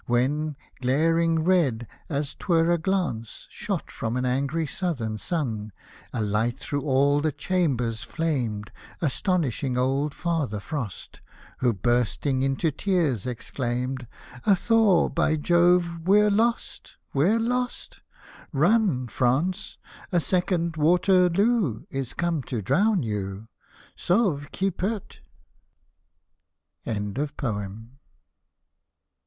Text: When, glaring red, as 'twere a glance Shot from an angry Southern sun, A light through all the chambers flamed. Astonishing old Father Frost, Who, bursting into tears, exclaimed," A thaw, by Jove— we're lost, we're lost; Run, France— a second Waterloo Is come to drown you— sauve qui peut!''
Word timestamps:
When, 0.07 0.55
glaring 0.81 1.43
red, 1.43 1.85
as 2.09 2.33
'twere 2.33 2.71
a 2.71 2.79
glance 2.79 3.45
Shot 3.51 3.91
from 3.91 4.17
an 4.17 4.25
angry 4.25 4.65
Southern 4.65 5.19
sun, 5.19 5.71
A 6.11 6.23
light 6.23 6.57
through 6.57 6.81
all 6.81 7.21
the 7.21 7.31
chambers 7.31 8.01
flamed. 8.01 8.71
Astonishing 8.99 9.77
old 9.77 10.15
Father 10.15 10.59
Frost, 10.59 11.21
Who, 11.59 11.71
bursting 11.73 12.41
into 12.41 12.71
tears, 12.71 13.27
exclaimed," 13.27 14.07
A 14.47 14.55
thaw, 14.55 15.07
by 15.07 15.35
Jove— 15.35 15.99
we're 16.07 16.31
lost, 16.31 16.97
we're 17.13 17.39
lost; 17.39 18.01
Run, 18.51 19.07
France— 19.07 19.77
a 20.11 20.19
second 20.19 20.77
Waterloo 20.77 21.83
Is 21.91 22.15
come 22.15 22.41
to 22.49 22.63
drown 22.63 23.03
you— 23.03 23.49
sauve 23.95 24.49
qui 24.51 24.71
peut!'' 24.71 25.19